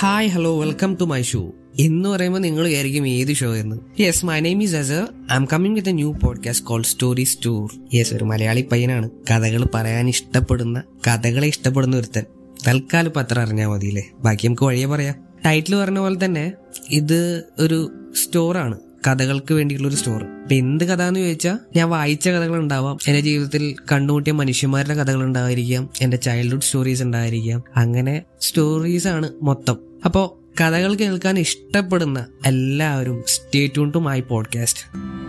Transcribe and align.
Hi 0.00 0.28
hello 0.28 0.60
welcome 0.60 0.96
to 1.00 1.04
my 1.04 1.22
show 1.22 1.52
എന്ന് 1.80 2.08
പറയുമ്പോൾ 2.08 2.38
നിങ്ങൾ 2.38 2.68
വിചാരിക്കും 2.68 3.08
ഏത് 3.08 3.32
ഷോ 3.32 3.56
എന്ന്. 3.56 3.76
Yes 4.00 4.26
my 4.26 4.40
name 4.40 4.62
is 4.62 4.74
Azar 4.74 5.06
I'm 5.36 5.48
coming 5.52 5.74
with 5.74 5.88
a 5.88 5.92
new 5.92 6.12
podcast 6.12 6.66
call 6.66 6.82
stories 6.82 7.38
tour 7.44 7.80
yes 7.94 8.14
ഒരു 8.14 8.24
മലയാളി 8.24 8.64
പയ്യനാണ്. 8.72 9.10
കഥകൾ 9.10 9.66
പറയാൻ 9.74 10.08
ഇഷ്ടപ്പെടുന്ന 10.08 10.82
കഥകളെ 11.06 11.46
ഇഷ്ടപ്പെടുന്ന 11.48 11.96
ഒരുത്തൻ. 11.96 12.22
തൽക്കാലം 12.68 13.12
പത്രം 13.16 13.42
അറിഞ്ഞാൽ 13.42 13.66
മതിയില്ലേ? 13.66 14.10
ബാക്കി 14.20 14.46
നമുക്ക് 14.46 14.62
വഴിയെ 14.62 14.86
പറയാം. 14.86 15.14
ടൈറ്റിൽ 15.46 15.76
പറഞ്ഞ 15.76 15.98
പോലെ 15.98 16.24
തന്നെ 16.24 16.52
ഇത് 16.90 17.44
ഒരു 17.58 17.92
സ്റ്റോറാണ് 18.24 18.78
കഥകൾക്ക് 19.06 19.54
വേണ്ടിയിട്ടുള്ള 19.54 19.88
ഒരു 19.88 19.96
സ്റ്റോർ 19.96 20.22
ഇപ്പൊ 20.22 20.54
എന്ത് 20.54 20.84
കഥ 20.84 21.02
എന്ന് 21.02 21.20
ചോദിച്ചാൽ 21.20 21.58
ഞാൻ 21.76 21.88
വായിച്ച 21.88 22.28
കഥകൾ 22.28 22.58
ഉണ്ടാവാം 22.58 22.98
എന്റെ 23.08 23.20
ജീവിതത്തിൽ 23.20 23.76
കണ്ടുമുട്ടിയ 23.92 24.32
മനുഷ്യന്മാരുടെ 24.32 24.94
കഥകൾ 24.94 25.24
ഉണ്ടായിരിക്കാം 25.24 25.90
എന്റെ 26.00 26.16
ചൈൽഡ്ഹുഡ് 26.16 26.62
സ്റ്റോറീസ് 26.62 27.02
ഉണ്ടായിരിക്കാം. 27.02 27.62
അങ്ങനെ 27.76 28.22
സ്റ്റോറീസ് 28.40 29.08
ആണ് 29.08 29.30
മൊത്തം. 29.42 29.76
അപ്പോ 30.04 30.38
കഥകൾ 30.60 30.94
കേൾക്കാൻ 30.94 31.38
ഇഷ്ടപ്പെടുന്ന 31.38 32.26
എല്ലാവരും 32.46 33.24
സ്റ്റേ 33.26 33.66
ടു 33.66 33.98
മൈ 33.98 34.20
പോഡ്കാസ്റ്റ് 34.20 35.19